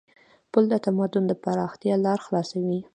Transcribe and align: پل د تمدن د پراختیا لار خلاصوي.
پل 0.51 0.63
د 0.71 0.73
تمدن 0.85 1.23
د 1.27 1.33
پراختیا 1.43 1.95
لار 2.05 2.19
خلاصوي. 2.25 2.79